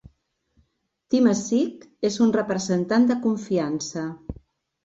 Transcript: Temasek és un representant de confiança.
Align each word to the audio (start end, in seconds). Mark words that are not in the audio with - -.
Temasek 1.15 1.85
és 2.11 2.19
un 2.27 2.33
representant 2.39 3.07
de 3.13 3.19
confiança. 3.27 4.09